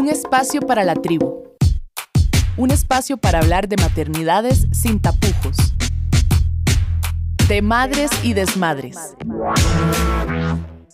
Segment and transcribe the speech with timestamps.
[0.00, 1.44] Un espacio para la tribu.
[2.56, 5.74] Un espacio para hablar de maternidades sin tapujos.
[7.46, 9.14] De madres y desmadres.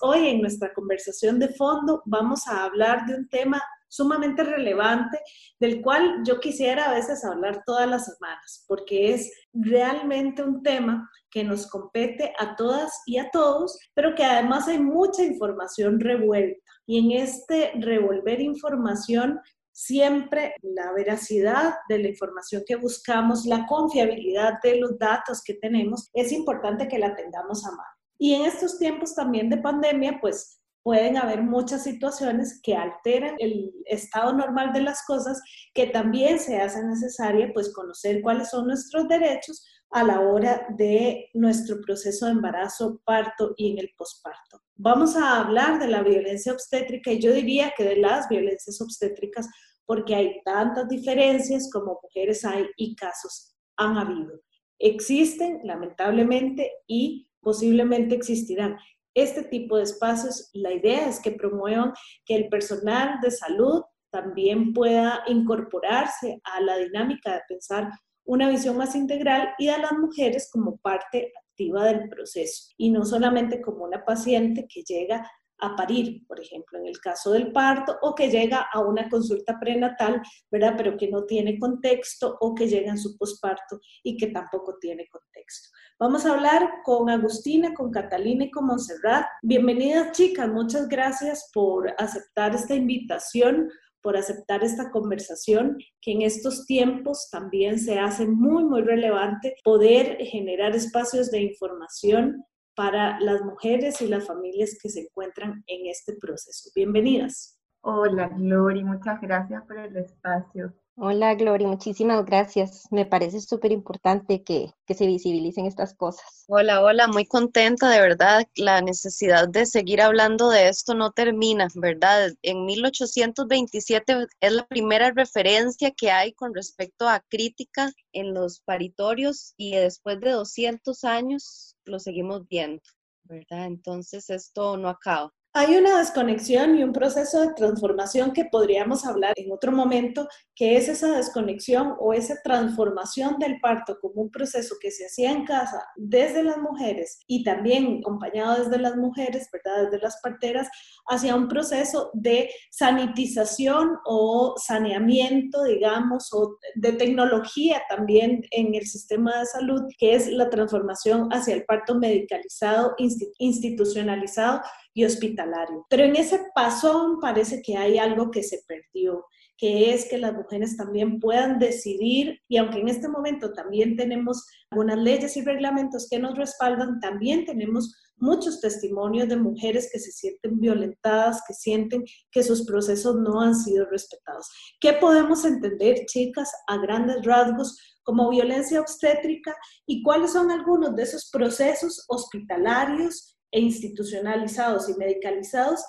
[0.00, 5.18] Hoy en nuestra conversación de fondo vamos a hablar de un tema sumamente relevante
[5.58, 11.10] del cual yo quisiera a veces hablar todas las semanas, porque es realmente un tema
[11.30, 16.60] que nos compete a todas y a todos, pero que además hay mucha información revuelta.
[16.86, 19.40] Y en este revolver información
[19.76, 26.08] siempre la veracidad de la información que buscamos, la confiabilidad de los datos que tenemos,
[26.14, 27.96] es importante que la tengamos a mano.
[28.18, 33.72] Y en estos tiempos también de pandemia, pues pueden haber muchas situaciones que alteran el
[33.86, 35.42] estado normal de las cosas,
[35.74, 41.28] que también se hace necesaria pues conocer cuáles son nuestros derechos a la hora de
[41.34, 44.62] nuestro proceso de embarazo, parto y en el posparto.
[44.76, 49.48] Vamos a hablar de la violencia obstétrica y yo diría que de las violencias obstétricas
[49.86, 54.40] porque hay tantas diferencias como mujeres hay y casos han habido.
[54.78, 58.76] Existen, lamentablemente, y posiblemente existirán
[59.16, 61.92] este tipo de espacios, la idea es que promuevan
[62.24, 67.90] que el personal de salud también pueda incorporarse a la dinámica de pensar
[68.24, 72.72] una visión más integral y a las mujeres como parte activa del proceso.
[72.76, 77.32] Y no solamente como una paciente que llega a parir, por ejemplo, en el caso
[77.32, 80.74] del parto, o que llega a una consulta prenatal, ¿verdad?
[80.76, 85.06] Pero que no tiene contexto, o que llega en su posparto y que tampoco tiene
[85.08, 85.70] contexto.
[85.98, 89.26] Vamos a hablar con Agustina, con Catalina y con Montserrat.
[89.42, 93.70] Bienvenidas chicas, muchas gracias por aceptar esta invitación,
[94.02, 100.18] por aceptar esta conversación, que en estos tiempos también se hace muy, muy relevante poder
[100.18, 102.44] generar espacios de información
[102.76, 106.70] para las mujeres y las familias que se encuentran en este proceso.
[106.74, 107.58] Bienvenidas.
[107.80, 110.74] Hola, Glory, muchas gracias por el espacio.
[110.98, 112.86] Hola, Gloria, muchísimas gracias.
[112.90, 116.46] Me parece súper importante que, que, se visibilicen estas cosas.
[116.48, 118.46] Hola, hola, muy contenta, de verdad.
[118.56, 122.32] La necesidad de seguir hablando de esto no termina, ¿verdad?
[122.40, 129.52] En 1827 es la primera referencia que hay con respecto a crítica en los paritorios
[129.58, 132.80] y después de 200 años lo seguimos viendo,
[133.24, 133.66] ¿verdad?
[133.66, 135.35] Entonces esto no acaba.
[135.58, 140.76] Hay una desconexión y un proceso de transformación que podríamos hablar en otro momento, que
[140.76, 145.46] es esa desconexión o esa transformación del parto como un proceso que se hacía en
[145.46, 149.84] casa desde las mujeres y también acompañado desde las mujeres, ¿verdad?
[149.84, 150.68] Desde las parteras,
[151.06, 159.38] hacia un proceso de sanitización o saneamiento, digamos, o de tecnología también en el sistema
[159.38, 162.94] de salud, que es la transformación hacia el parto medicalizado,
[163.38, 164.60] institucionalizado
[164.96, 165.86] y hospitalario.
[165.90, 169.26] Pero en ese pasón parece que hay algo que se perdió
[169.58, 174.46] que es que las mujeres también puedan decidir, y aunque en este momento también tenemos
[174.70, 180.12] algunas leyes y reglamentos que nos respaldan, también tenemos muchos testimonios de mujeres que se
[180.12, 184.46] sienten violentadas, que sienten que sus procesos no han sido respetados.
[184.80, 189.54] ¿Qué podemos entender, chicas, a grandes rasgos como violencia obstétrica
[189.86, 195.82] y cuáles son algunos de esos procesos hospitalarios e institucionalizados y medicalizados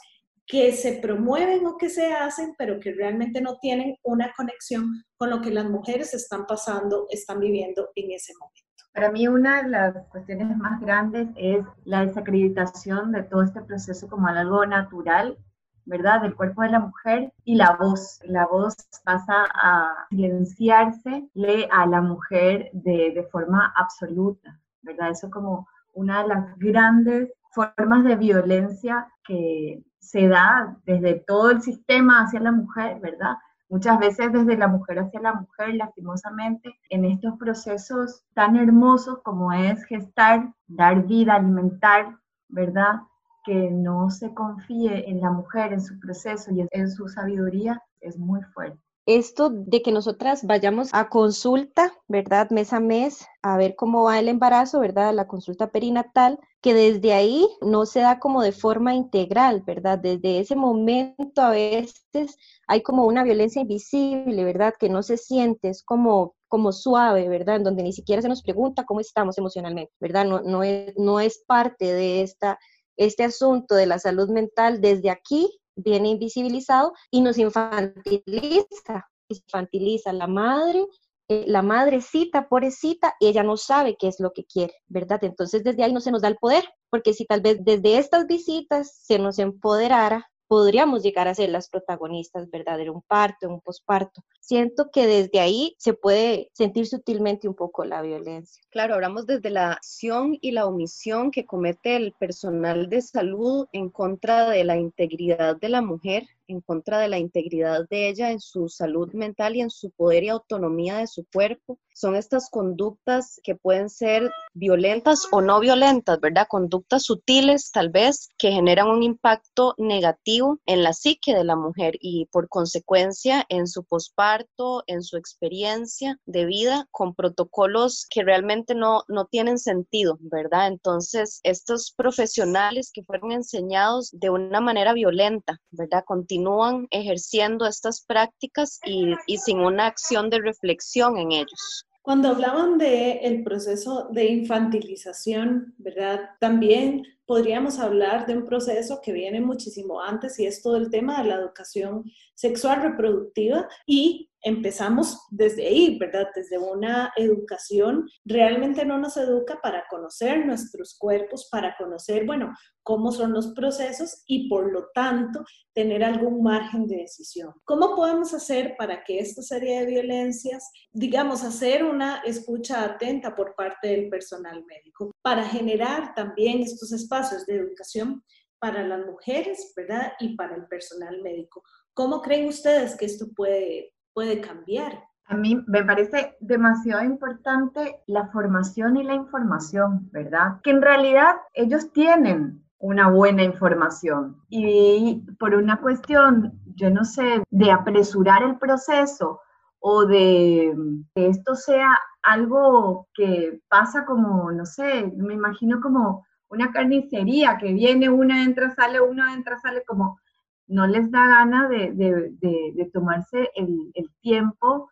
[0.45, 5.29] que se promueven o que se hacen, pero que realmente no tienen una conexión con
[5.29, 8.61] lo que las mujeres están pasando, están viviendo en ese momento.
[8.93, 14.07] Para mí una de las cuestiones más grandes es la desacreditación de todo este proceso
[14.07, 15.37] como algo natural,
[15.83, 16.21] ¿verdad?
[16.21, 18.19] Del cuerpo de la mujer y la voz.
[18.23, 21.29] La voz pasa a silenciarse
[21.69, 25.11] a la mujer de, de forma absoluta, ¿verdad?
[25.11, 31.61] Eso como una de las grandes formas de violencia que se da desde todo el
[31.61, 33.35] sistema hacia la mujer, ¿verdad?
[33.69, 39.51] Muchas veces desde la mujer hacia la mujer, lastimosamente, en estos procesos tan hermosos como
[39.51, 43.01] es gestar, dar vida, alimentar, ¿verdad?
[43.43, 48.17] Que no se confíe en la mujer, en su proceso y en su sabiduría, es
[48.17, 52.49] muy fuerte esto de que nosotras vayamos a consulta, ¿verdad?
[52.49, 55.13] Mes a mes, a ver cómo va el embarazo, ¿verdad?
[55.13, 59.97] La consulta perinatal, que desde ahí no se da como de forma integral, ¿verdad?
[59.97, 62.37] Desde ese momento a veces
[62.67, 64.73] hay como una violencia invisible, ¿verdad?
[64.77, 67.57] Que no se siente, es como como suave, ¿verdad?
[67.57, 70.25] En donde ni siquiera se nos pregunta cómo estamos emocionalmente, ¿verdad?
[70.25, 72.57] No, no, es, no es parte de esta,
[72.95, 80.27] este asunto de la salud mental desde aquí, viene invisibilizado y nos infantiliza, infantiliza la
[80.27, 80.85] madre,
[81.29, 85.23] eh, la madrecita, pobrecita, y ella no sabe qué es lo que quiere, ¿verdad?
[85.23, 88.27] Entonces desde ahí no se nos da el poder, porque si tal vez desde estas
[88.27, 92.79] visitas se nos empoderara, podríamos llegar a ser las protagonistas, ¿verdad?
[92.79, 94.23] En un parto, un posparto.
[94.39, 98.63] Siento que desde ahí se puede sentir sutilmente un poco la violencia.
[98.69, 103.89] Claro, hablamos desde la acción y la omisión que comete el personal de salud en
[103.89, 108.39] contra de la integridad de la mujer en contra de la integridad de ella en
[108.39, 111.79] su salud mental y en su poder y autonomía de su cuerpo.
[111.93, 116.47] Son estas conductas que pueden ser violentas o no violentas, ¿verdad?
[116.47, 121.95] Conductas sutiles tal vez que generan un impacto negativo en la psique de la mujer
[121.99, 128.75] y por consecuencia en su posparto, en su experiencia de vida con protocolos que realmente
[128.75, 130.67] no, no tienen sentido, ¿verdad?
[130.67, 136.03] Entonces, estos profesionales que fueron enseñados de una manera violenta, ¿verdad?
[136.37, 141.85] Continúan ejerciendo estas prácticas y, sin una acción de reflexión en ellos.
[142.03, 146.29] Cuando hablaban del el proceso de infantilización, ¿verdad?
[146.39, 151.21] También podríamos hablar de un proceso que viene muchísimo antes y es todo el tema
[151.21, 156.27] de la educación sexual reproductiva y empezamos desde ahí, ¿verdad?
[156.35, 162.53] Desde una educación, realmente no nos educa para conocer nuestros cuerpos, para conocer, bueno,
[162.83, 167.53] cómo son los procesos y por lo tanto tener algún margen de decisión.
[167.65, 173.55] ¿Cómo podemos hacer para que esta serie de violencias, digamos, hacer una escucha atenta por
[173.55, 178.23] parte del personal médico para generar también estos espacios de educación
[178.59, 180.13] para las mujeres, ¿verdad?
[180.19, 181.63] Y para el personal médico.
[181.93, 185.03] ¿Cómo creen ustedes que esto puede, puede cambiar?
[185.27, 190.59] A mí me parece demasiado importante la formación y la información, ¿verdad?
[190.63, 197.43] Que en realidad ellos tienen una buena información y por una cuestión, yo no sé,
[197.51, 199.39] de apresurar el proceso
[199.77, 200.75] o de
[201.13, 207.71] que esto sea algo que pasa como, no sé, me imagino como una carnicería que
[207.71, 210.19] viene, una entra, sale, una entra, sale, como
[210.67, 213.91] no les da gana de, tomarse el,
[214.21, 214.89] tiempo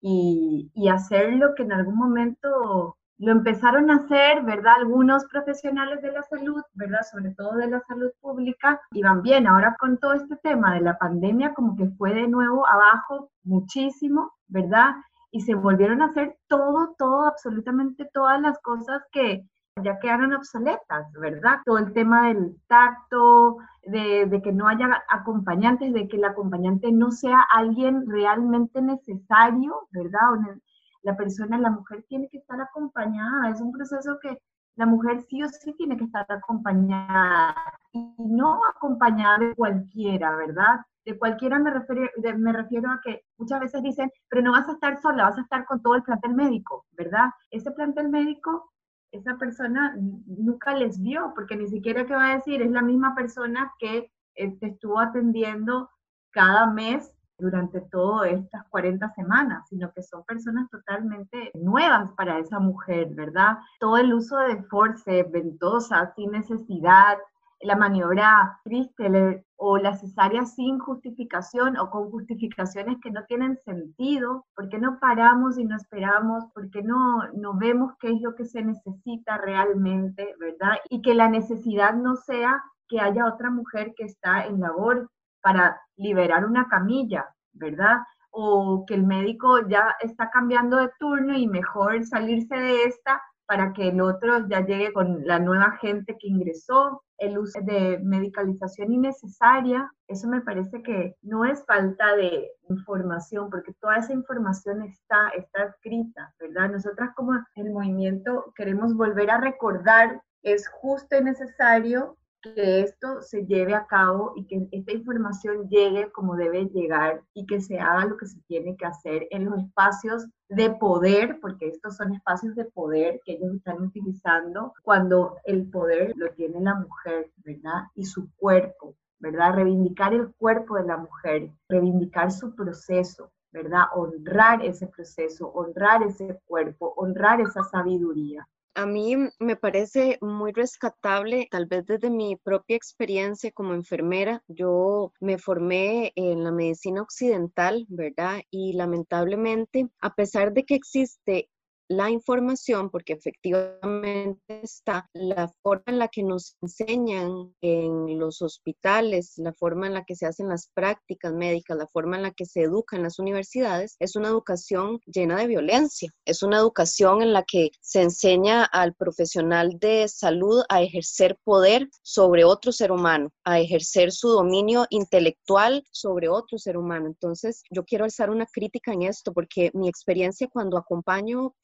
[0.00, 4.74] y, hacer lo que en algún momento lo empezaron a hacer, ¿verdad?
[4.76, 7.00] Algunos profesionales de la salud, ¿verdad?
[7.10, 9.46] Sobre todo de la salud pública, iban bien.
[9.46, 14.32] Ahora con todo este tema de la pandemia, como que fue de nuevo abajo muchísimo,
[14.48, 14.94] ¿verdad?
[15.30, 19.46] Y se volvieron a hacer todo, todo, absolutamente todas las cosas que,
[19.82, 21.60] ya quedaron obsoletas, ¿verdad?
[21.64, 27.10] Todo el tema del tacto, de, que no haya acompañantes, de que el acompañante no
[27.10, 30.56] sea alguien realmente necesario, ¿verdad?
[31.02, 34.38] la persona, la mujer tiene que estar acompañada, es un proceso que
[34.74, 37.54] la mujer sí o sí tiene que estar acompañada
[37.92, 40.80] y no acompañada de cualquiera, ¿verdad?
[41.04, 44.72] De cualquiera me refiero, me refiero a que muchas veces dicen, pero no vas a
[44.72, 47.30] estar sola, vas a estar con todo el plantel médico, ¿verdad?
[47.50, 48.72] Ese plantel médico
[49.12, 53.14] esa persona nunca les vio, porque ni siquiera que va a decir, es la misma
[53.14, 55.90] persona que eh, te estuvo atendiendo
[56.30, 62.58] cada mes durante todas estas 40 semanas, sino que son personas totalmente nuevas para esa
[62.58, 63.58] mujer, ¿verdad?
[63.78, 67.18] Todo el uso de force, ventosa, sin necesidad,
[67.60, 74.44] la maniobra triste o la cesárea sin justificación o con justificaciones que no tienen sentido,
[74.54, 76.44] ¿por qué no paramos y no esperamos?
[76.52, 80.76] ¿Por qué no, no vemos qué es lo que se necesita realmente, verdad?
[80.90, 85.10] Y que la necesidad no sea que haya otra mujer que está en labor
[85.40, 87.98] para liberar una camilla, ¿verdad?
[88.30, 93.72] O que el médico ya está cambiando de turno y mejor salirse de esta para
[93.72, 98.92] que el otro ya llegue con la nueva gente que ingresó, el uso de medicalización
[98.92, 105.30] innecesaria, eso me parece que no es falta de información, porque toda esa información está,
[105.30, 106.70] está escrita, ¿verdad?
[106.70, 112.16] Nosotras como el movimiento queremos volver a recordar, es justo y necesario
[112.54, 117.46] que esto se lleve a cabo y que esta información llegue como debe llegar y
[117.46, 121.68] que se haga lo que se tiene que hacer en los espacios de poder, porque
[121.68, 126.74] estos son espacios de poder que ellos están utilizando cuando el poder lo tiene la
[126.74, 127.84] mujer, ¿verdad?
[127.94, 129.54] Y su cuerpo, ¿verdad?
[129.54, 133.84] Reivindicar el cuerpo de la mujer, reivindicar su proceso, ¿verdad?
[133.94, 138.46] Honrar ese proceso, honrar ese cuerpo, honrar esa sabiduría.
[138.76, 144.42] A mí me parece muy rescatable, tal vez desde mi propia experiencia como enfermera.
[144.48, 148.42] Yo me formé en la medicina occidental, ¿verdad?
[148.50, 151.48] Y lamentablemente, a pesar de que existe
[151.88, 159.34] la información, porque efectivamente está la forma en la que nos enseñan en los hospitales,
[159.36, 162.46] la forma en la que se hacen las prácticas médicas, la forma en la que
[162.46, 167.32] se educa en las universidades, es una educación llena de violencia, es una educación en
[167.32, 173.30] la que se enseña al profesional de salud a ejercer poder sobre otro ser humano,
[173.44, 177.06] a ejercer su dominio intelectual sobre otro ser humano.
[177.06, 181.54] Entonces, yo quiero alzar una crítica en esto, porque mi experiencia cuando acompaño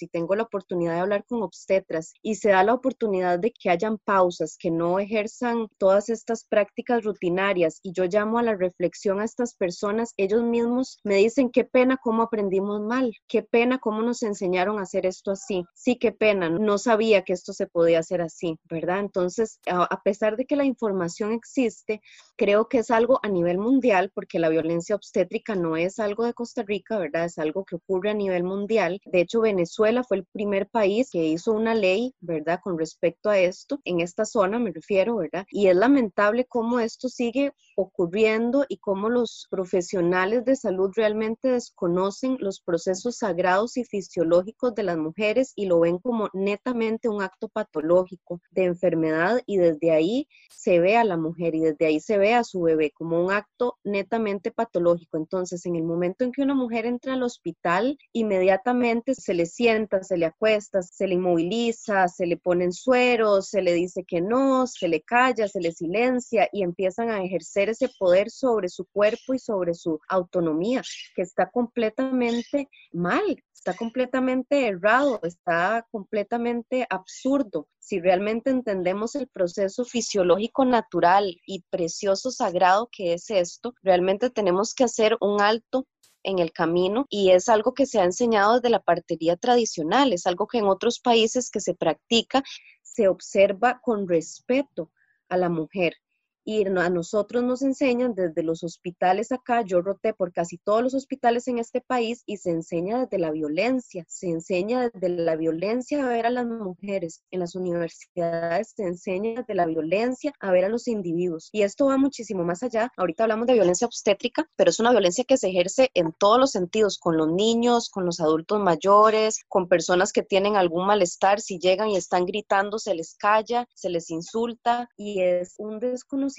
[0.00, 3.70] y tengo la oportunidad de hablar con obstetras y se da la oportunidad de que
[3.70, 9.20] hayan pausas, que no ejerzan todas estas prácticas rutinarias y yo llamo a la reflexión
[9.20, 14.02] a estas personas, ellos mismos me dicen qué pena cómo aprendimos mal, qué pena cómo
[14.02, 18.00] nos enseñaron a hacer esto así, sí, qué pena, no sabía que esto se podía
[18.00, 18.98] hacer así, ¿verdad?
[18.98, 22.00] Entonces, a pesar de que la información existe,
[22.36, 26.34] creo que es algo a nivel mundial, porque la violencia obstétrica no es algo de
[26.34, 27.26] Costa Rica, ¿verdad?
[27.26, 29.00] Es algo que ocurre a nivel mundial.
[29.04, 32.60] De hecho, Venezuela fue el primer país que hizo una ley, ¿verdad?
[32.62, 35.46] Con respecto a esto, en esta zona me refiero, ¿verdad?
[35.50, 42.36] Y es lamentable cómo esto sigue ocurriendo y cómo los profesionales de salud realmente desconocen
[42.40, 47.48] los procesos sagrados y fisiológicos de las mujeres y lo ven como netamente un acto
[47.48, 52.18] patológico de enfermedad y desde ahí se ve a la mujer y desde ahí se
[52.18, 55.16] ve a su bebé como un acto netamente patológico.
[55.16, 60.02] Entonces, en el momento en que una mujer entra al hospital, inmediatamente se le sienta,
[60.02, 64.66] se le acuesta, se le inmoviliza, se le ponen sueros, se le dice que no,
[64.66, 69.34] se le calla, se le silencia y empiezan a ejercer ese poder sobre su cuerpo
[69.34, 70.82] y sobre su autonomía,
[71.14, 73.22] que está completamente mal,
[73.54, 77.68] está completamente errado, está completamente absurdo.
[77.78, 84.74] Si realmente entendemos el proceso fisiológico natural y precioso sagrado que es esto, realmente tenemos
[84.74, 85.86] que hacer un alto
[86.22, 90.26] en el camino y es algo que se ha enseñado desde la partería tradicional, es
[90.26, 92.42] algo que en otros países que se practica
[92.82, 94.90] se observa con respeto
[95.28, 95.94] a la mujer
[96.44, 100.94] y a nosotros nos enseñan desde los hospitales acá, yo roté por casi todos los
[100.94, 106.04] hospitales en este país y se enseña desde la violencia, se enseña desde la violencia
[106.04, 110.64] a ver a las mujeres, en las universidades se enseña desde la violencia a ver
[110.64, 111.48] a los individuos.
[111.52, 115.24] Y esto va muchísimo más allá, ahorita hablamos de violencia obstétrica, pero es una violencia
[115.24, 119.68] que se ejerce en todos los sentidos, con los niños, con los adultos mayores, con
[119.68, 124.10] personas que tienen algún malestar, si llegan y están gritando se les calla, se les
[124.10, 126.31] insulta y es un desconocimiento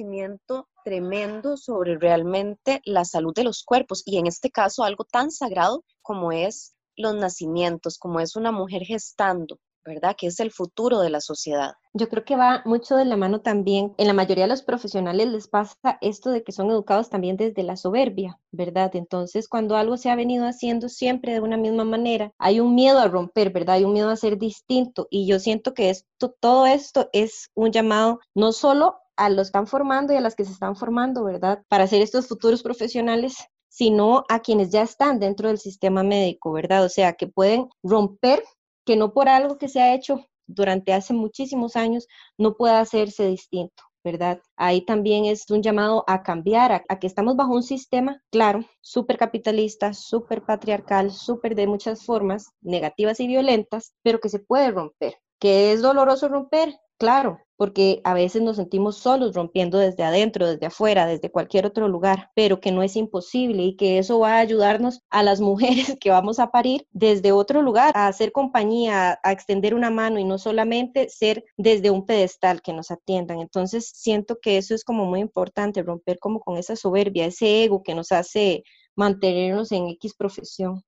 [0.84, 5.84] tremendo sobre realmente la salud de los cuerpos y en este caso algo tan sagrado
[6.02, 10.16] como es los nacimientos, como es una mujer gestando, ¿verdad?
[10.18, 11.74] Que es el futuro de la sociedad.
[11.94, 13.94] Yo creo que va mucho de la mano también.
[13.98, 17.64] En la mayoría de los profesionales les pasa esto de que son educados también desde
[17.64, 18.96] la soberbia, ¿verdad?
[18.96, 23.00] Entonces, cuando algo se ha venido haciendo siempre de una misma manera, hay un miedo
[23.00, 23.76] a romper, ¿verdad?
[23.76, 25.08] Hay un miedo a ser distinto.
[25.10, 29.50] Y yo siento que esto, todo esto es un llamado no solo a los que
[29.50, 31.64] están formando y a las que se están formando, ¿verdad?
[31.70, 33.36] Para ser estos futuros profesionales,
[33.70, 36.84] sino a quienes ya están dentro del sistema médico, ¿verdad?
[36.86, 38.44] O sea, que pueden romper,
[38.86, 43.28] que no por algo que se ha hecho durante hace muchísimos años no pueda hacerse
[43.28, 43.84] distinto.
[44.04, 44.42] ¿verdad?
[44.58, 49.18] Ahí también es un llamado a cambiar, a, que estamos bajo un sistema, claro, súper
[49.18, 55.16] capitalista, súper patriarcal, súper de muchas formas negativas y violentas, pero que se puede romper.
[55.40, 56.76] ¿Que es doloroso romper?
[57.04, 61.90] Claro, porque a veces nos sentimos solos rompiendo desde adentro, desde afuera, desde cualquier otro
[61.90, 65.98] lugar, pero que no es imposible y que eso va a ayudarnos a las mujeres
[66.00, 70.24] que vamos a parir desde otro lugar, a hacer compañía, a extender una mano y
[70.24, 73.42] no solamente ser desde un pedestal que nos atiendan.
[73.42, 77.84] Entonces siento que eso es como muy importante, romper como con esa soberbia, ese ego
[77.84, 78.64] que nos hace
[78.96, 80.86] mantenernos en X profesión.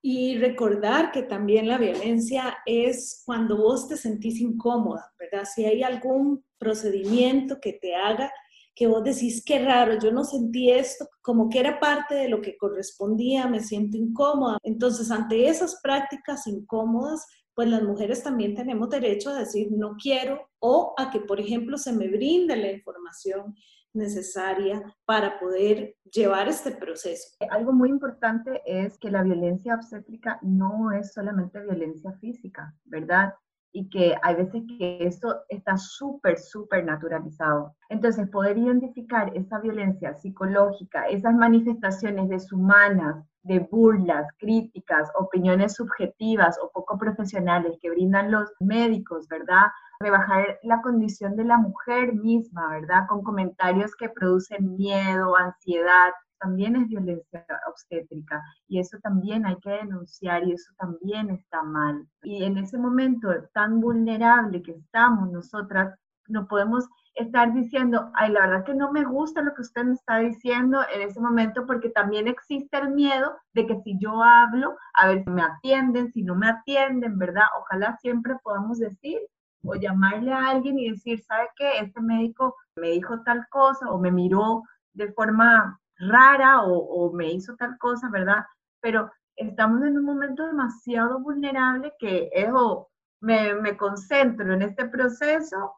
[0.00, 5.44] Y recordar que también la violencia es cuando vos te sentís incómoda, ¿verdad?
[5.44, 8.30] Si hay algún procedimiento que te haga
[8.78, 12.40] que vos decís, qué raro, yo no sentí esto, como que era parte de lo
[12.40, 14.58] que correspondía, me siento incómoda.
[14.62, 20.48] Entonces, ante esas prácticas incómodas, pues las mujeres también tenemos derecho a decir, no quiero,
[20.60, 23.56] o a que, por ejemplo, se me brinde la información
[23.94, 27.28] necesaria para poder llevar este proceso.
[27.50, 33.34] Algo muy importante es que la violencia obstétrica no es solamente violencia física, ¿verdad?
[33.72, 37.76] Y que hay veces que esto está súper, súper naturalizado.
[37.90, 46.70] Entonces, poder identificar esa violencia psicológica, esas manifestaciones deshumanas, de burlas, críticas, opiniones subjetivas o
[46.70, 49.68] poco profesionales que brindan los médicos, ¿verdad?
[50.00, 53.06] Rebajar la condición de la mujer misma, ¿verdad?
[53.08, 59.70] Con comentarios que producen miedo, ansiedad, también es violencia obstétrica y eso también hay que
[59.70, 62.06] denunciar y eso también está mal.
[62.22, 65.94] Y en ese momento tan vulnerable que estamos nosotras,
[66.28, 69.94] no podemos estar diciendo, ay, la verdad que no me gusta lo que usted me
[69.94, 74.76] está diciendo en ese momento, porque también existe el miedo de que si yo hablo,
[74.94, 77.46] a ver si me atienden, si no me atienden, ¿verdad?
[77.58, 79.18] Ojalá siempre podamos decir
[79.68, 81.78] o llamarle a alguien y decir, ¿sabe qué?
[81.80, 87.54] Este médico me dijo tal cosa o me miró de forma rara o, me hizo
[87.56, 88.44] tal cosa, ¿verdad?
[88.80, 92.88] Pero estamos en un momento demasiado vulnerable que es o
[93.20, 95.74] me, me concentro en este proceso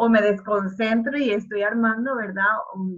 [0.00, 2.44] o me desconcentro y estoy armando, ¿verdad?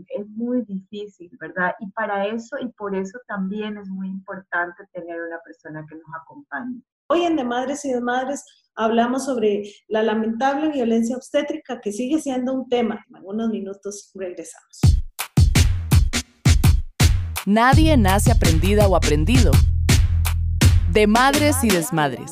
[0.08, 1.74] Es muy difícil, ¿verdad?
[1.80, 6.14] Y para eso y por eso también es muy importante tener una persona que nos
[6.20, 6.82] acompañe.
[7.12, 8.44] Hoy en De Madres y de Madres
[8.76, 13.04] hablamos sobre la lamentable violencia obstétrica que sigue siendo un tema.
[13.08, 14.78] En algunos minutos regresamos.
[17.46, 19.50] Nadie nace aprendida o aprendido.
[20.92, 22.30] De Madres y Desmadres.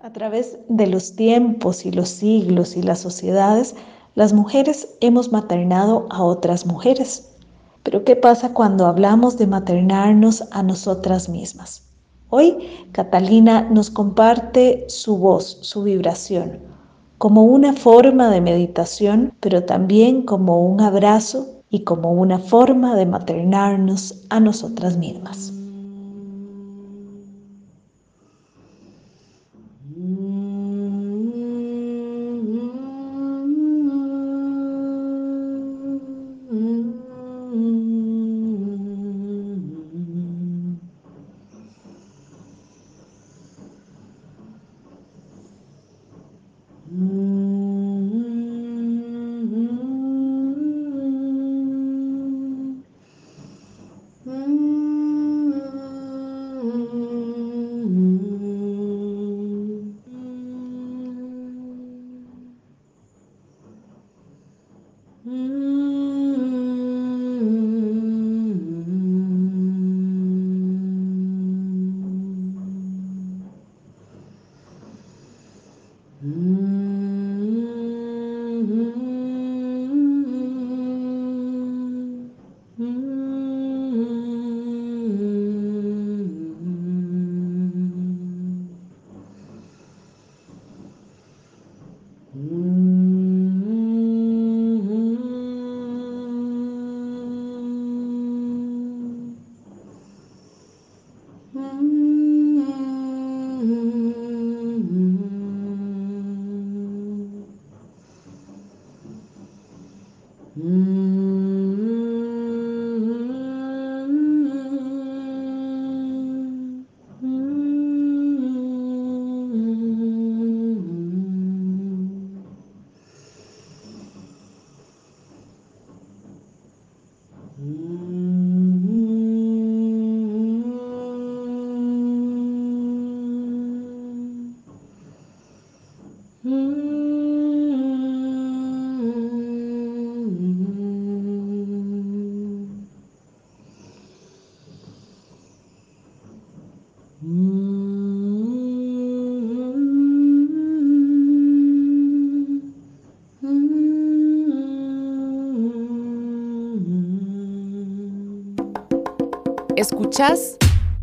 [0.00, 3.74] A través de los tiempos y los siglos y las sociedades,
[4.14, 7.32] las mujeres hemos maternado a otras mujeres.
[7.82, 11.91] Pero ¿qué pasa cuando hablamos de maternarnos a nosotras mismas?
[12.34, 12.56] Hoy
[12.92, 16.60] Catalina nos comparte su voz, su vibración,
[17.18, 23.04] como una forma de meditación, pero también como un abrazo y como una forma de
[23.04, 25.52] maternarnos a nosotras mismas.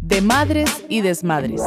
[0.02, 1.64] De Madres y Desmadres.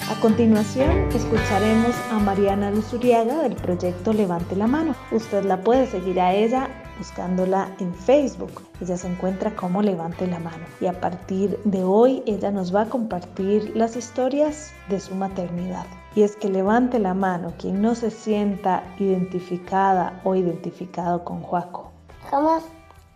[0.00, 4.94] A continuación, escucharemos a Mariana Luzuriaga del proyecto Levante la Mano.
[5.12, 8.62] Usted la puede seguir a ella buscándola en Facebook.
[8.80, 10.64] Ella se encuentra como Levante la Mano.
[10.80, 15.84] Y a partir de hoy, ella nos va a compartir las historias de su maternidad.
[16.16, 21.90] Y es que levante la mano quien no se sienta identificada o identificado con Juaco.
[22.30, 22.62] Jamás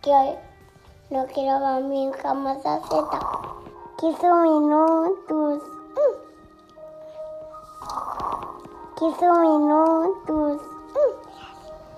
[0.03, 0.35] que
[1.09, 3.19] no quiero mí, jamás acepta.
[3.97, 5.63] 15 minutos.
[8.99, 10.61] 15 minutos.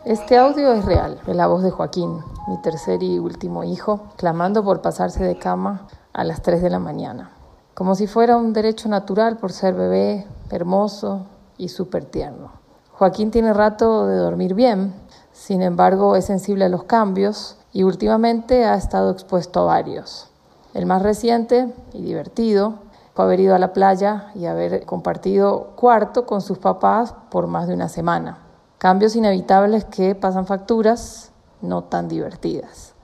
[0.05, 4.63] Este audio es real, es la voz de Joaquín, mi tercer y último hijo, clamando
[4.63, 7.32] por pasarse de cama a las 3 de la mañana
[7.73, 12.51] como si fuera un derecho natural por ser bebé, hermoso y súper tierno.
[12.91, 14.93] Joaquín tiene rato de dormir bien,
[15.31, 20.29] sin embargo es sensible a los cambios y últimamente ha estado expuesto a varios.
[20.73, 22.75] El más reciente y divertido
[23.21, 27.75] haber ido a la playa y haber compartido cuarto con sus papás por más de
[27.75, 28.39] una semana.
[28.79, 31.31] Cambios inevitables que pasan facturas
[31.61, 32.95] no tan divertidas.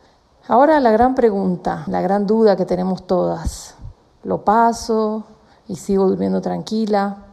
[0.48, 3.76] Ahora la gran pregunta, la gran duda que tenemos todas.
[4.24, 5.24] ¿Lo paso
[5.68, 7.26] y sigo durmiendo tranquila?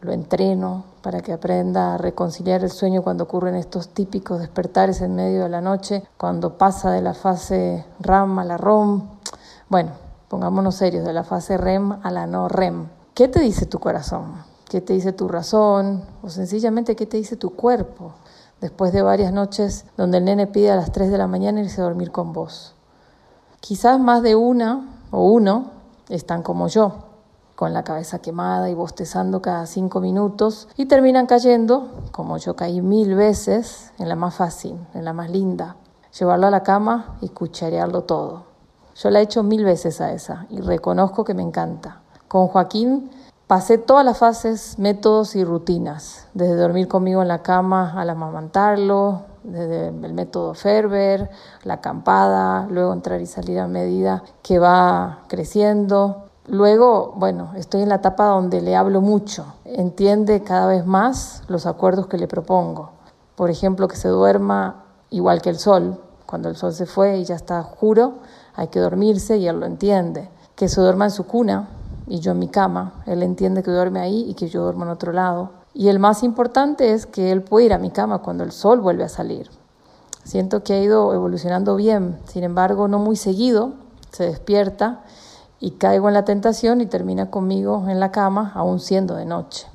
[0.00, 5.14] ¿Lo entreno para que aprenda a reconciliar el sueño cuando ocurren estos típicos despertares en
[5.14, 9.02] medio de la noche, cuando pasa de la fase RAM a la ROM?
[9.68, 9.90] Bueno,
[10.28, 12.88] pongámonos serios, de la fase REM a la no REM.
[13.14, 14.42] ¿Qué te dice tu corazón?
[14.70, 16.02] ¿Qué te dice tu razón?
[16.22, 18.12] O sencillamente, ¿qué te dice tu cuerpo?
[18.62, 21.82] Después de varias noches donde el nene pide a las 3 de la mañana irse
[21.82, 22.74] a dormir con vos.
[23.60, 25.81] Quizás más de una o uno
[26.14, 26.92] están como yo,
[27.54, 32.80] con la cabeza quemada y bostezando cada cinco minutos y terminan cayendo, como yo caí
[32.82, 35.76] mil veces, en la más fácil, en la más linda,
[36.18, 38.44] llevarlo a la cama y cucharearlo todo.
[38.94, 42.00] Yo la he hecho mil veces a esa y reconozco que me encanta.
[42.28, 43.10] Con Joaquín
[43.46, 49.22] pasé todas las fases, métodos y rutinas, desde dormir conmigo en la cama al amamantarlo,
[49.44, 51.30] desde el método Ferber,
[51.64, 56.28] la acampada, luego entrar y salir a medida que va creciendo.
[56.46, 61.66] Luego, bueno, estoy en la etapa donde le hablo mucho, entiende cada vez más los
[61.66, 62.90] acuerdos que le propongo.
[63.36, 67.24] Por ejemplo, que se duerma igual que el sol, cuando el sol se fue y
[67.24, 68.14] ya está juro,
[68.54, 70.30] hay que dormirse y él lo entiende.
[70.54, 71.68] Que se duerma en su cuna
[72.06, 74.90] y yo en mi cama, él entiende que duerme ahí y que yo duermo en
[74.90, 75.61] otro lado.
[75.74, 78.80] Y el más importante es que él puede ir a mi cama cuando el sol
[78.80, 79.50] vuelve a salir.
[80.24, 83.72] Siento que ha ido evolucionando bien, sin embargo no muy seguido,
[84.10, 85.00] se despierta
[85.58, 89.66] y caigo en la tentación y termina conmigo en la cama, aún siendo de noche.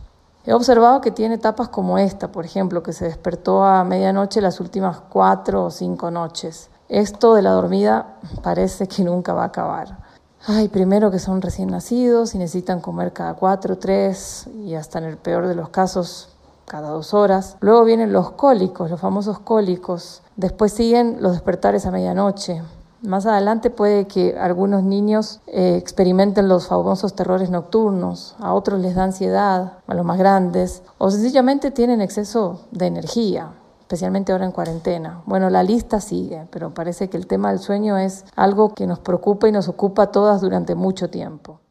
[0.45, 4.61] He observado que tiene etapas como esta, por ejemplo, que se despertó a medianoche las
[4.61, 6.69] últimas cuatro o cinco noches.
[6.87, 10.06] Esto de la dormida parece que nunca va a acabar.
[10.45, 15.05] Ay, primero que son recién nacidos y necesitan comer cada cuatro, tres y hasta en
[15.05, 16.29] el peor de los casos
[16.65, 17.57] cada dos horas.
[17.59, 20.21] Luego vienen los cólicos, los famosos cólicos.
[20.35, 22.61] Después siguen los despertares a medianoche.
[23.01, 28.95] Más adelante puede que algunos niños eh, experimenten los famosos terrores nocturnos, a otros les
[28.95, 33.51] da ansiedad, a los más grandes, o sencillamente tienen exceso de energía
[33.87, 35.21] especialmente ahora en cuarentena.
[35.25, 38.99] Bueno, la lista sigue, pero parece que el tema del sueño es algo que nos
[38.99, 41.61] preocupa y nos ocupa a todas durante mucho tiempo.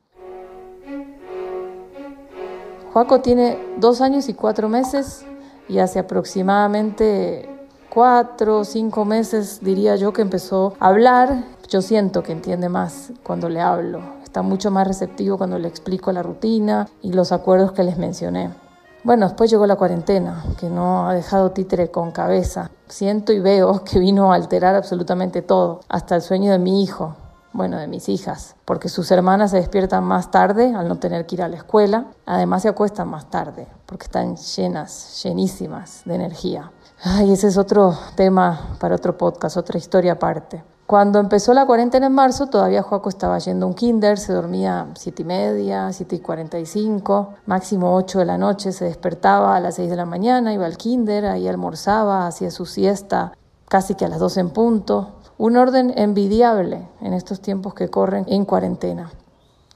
[2.91, 5.27] Joaco tiene dos años y cuatro meses
[5.69, 7.51] y hace aproximadamente
[7.91, 11.45] cuatro o cinco meses diría yo que empezó a hablar.
[11.69, 14.01] Yo siento que entiende más cuando le hablo.
[14.25, 18.66] Está mucho más receptivo cuando le explico la rutina y los acuerdos que les mencioné.
[19.07, 22.73] Bueno, después llegó la cuarentena, que no ha dejado títere con cabeza.
[22.89, 27.15] Siento y veo que vino a alterar absolutamente todo, hasta el sueño de mi hijo,
[27.53, 31.37] bueno, de mis hijas, porque sus hermanas se despiertan más tarde al no tener que
[31.37, 36.73] ir a la escuela, además se acuestan más tarde, porque están llenas, llenísimas de energía.
[37.05, 40.65] Ay, ese es otro tema para otro podcast, otra historia aparte.
[40.87, 44.87] Cuando empezó la cuarentena en marzo, todavía Joaco estaba yendo a un kinder, se dormía
[44.95, 49.57] siete y media, siete y cuarenta y cinco, máximo ocho de la noche, se despertaba
[49.57, 53.33] a las seis de la mañana, iba al kinder, ahí almorzaba, hacía su siesta
[53.69, 55.17] casi que a las dos en punto.
[55.39, 59.11] Un orden envidiable en estos tiempos que corren en cuarentena.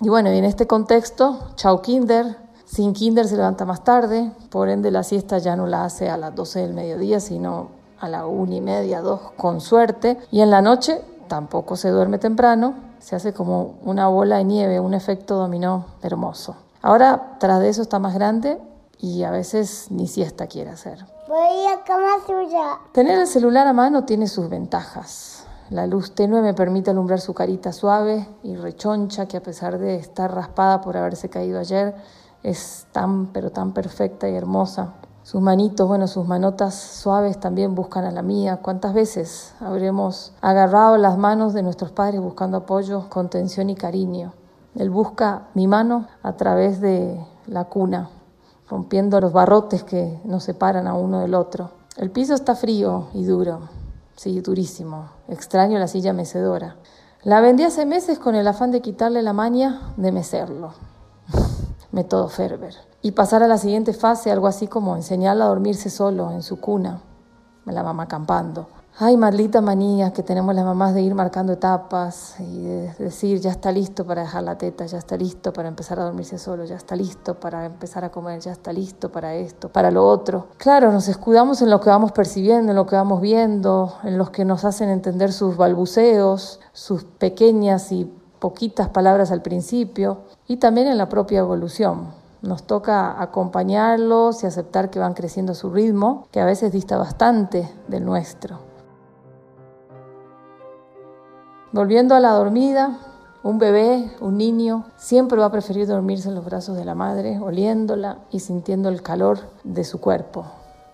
[0.01, 4.69] Y bueno, y en este contexto, chao kinder, sin kinder se levanta más tarde, por
[4.69, 8.27] ende la siesta ya no la hace a las doce del mediodía, sino a la
[8.27, 10.19] una y media, dos, con suerte.
[10.31, 14.81] Y en la noche tampoco se duerme temprano, se hace como una bola de nieve,
[14.81, 16.57] un efecto dominó hermoso.
[16.83, 18.59] Ahora, tras de eso está más grande
[18.99, 21.05] y a veces ni siesta quiere hacer.
[21.29, 22.79] Voy a cama suya.
[22.93, 25.45] Tener el celular a mano tiene sus ventajas.
[25.71, 29.95] La luz tenue me permite alumbrar su carita suave y rechoncha que a pesar de
[29.95, 31.95] estar raspada por haberse caído ayer,
[32.43, 34.95] es tan pero tan perfecta y hermosa.
[35.31, 38.59] Sus manitos, bueno, sus manotas suaves también buscan a la mía.
[38.61, 44.33] ¿Cuántas veces habremos agarrado las manos de nuestros padres buscando apoyo, contención y cariño?
[44.75, 48.11] Él busca mi mano a través de la cuna,
[48.69, 51.71] rompiendo los barrotes que nos separan a uno del otro.
[51.97, 53.69] El piso está frío y duro,
[54.17, 55.11] sí, durísimo.
[55.29, 56.75] Extraño la silla mecedora.
[57.23, 60.73] La vendí hace meses con el afán de quitarle la maña de mecerlo.
[61.93, 66.31] Método Ferber y pasar a la siguiente fase, algo así como enseñarla a dormirse solo
[66.31, 67.03] en su cuna,
[67.65, 68.67] la mamá acampando.
[68.99, 73.51] Ay, maldita manía que tenemos las mamás de ir marcando etapas y de decir, ya
[73.51, 76.77] está listo para dejar la teta, ya está listo para empezar a dormirse solo, ya
[76.77, 80.49] está listo para empezar a comer, ya está listo para esto, para lo otro.
[80.59, 84.31] Claro, nos escudamos en lo que vamos percibiendo, en lo que vamos viendo, en los
[84.31, 88.05] que nos hacen entender sus balbuceos, sus pequeñas y
[88.39, 92.20] poquitas palabras al principio y también en la propia evolución.
[92.43, 96.97] Nos toca acompañarlos y aceptar que van creciendo a su ritmo, que a veces dista
[96.97, 98.59] bastante del nuestro.
[101.73, 102.99] Volviendo a la dormida,
[103.43, 107.39] un bebé, un niño, siempre va a preferir dormirse en los brazos de la madre,
[107.39, 110.45] oliéndola y sintiendo el calor de su cuerpo.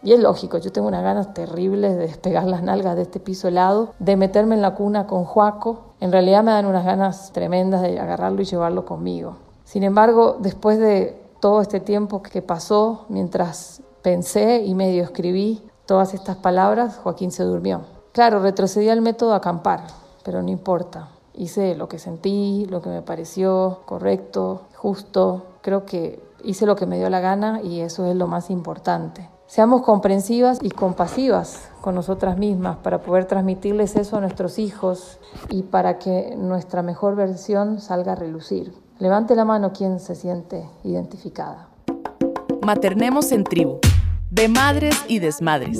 [0.03, 3.49] Y es lógico, yo tengo unas ganas terribles de despegar las nalgas de este piso
[3.49, 5.95] helado, de meterme en la cuna con Juaco.
[6.01, 9.39] En realidad me dan unas ganas tremendas de agarrarlo y llevarlo conmigo.
[9.65, 16.15] Sin embargo, después de todo este tiempo que pasó, mientras pensé y medio escribí todas
[16.15, 17.83] estas palabras, Joaquín se durmió.
[18.13, 19.85] Claro, retrocedí al método acampar,
[20.25, 21.09] pero no importa.
[21.35, 25.43] Hice lo que sentí, lo que me pareció correcto, justo.
[25.61, 29.29] Creo que hice lo que me dio la gana y eso es lo más importante.
[29.47, 35.19] Seamos comprensivas y compasivas con nosotras mismas para poder transmitirles eso a nuestros hijos
[35.51, 38.86] y para que nuestra mejor versión salga a relucir.
[38.99, 41.69] Levante la mano quien se siente identificada.
[42.63, 43.79] Maternemos en tribu,
[44.31, 45.79] de madres y desmadres.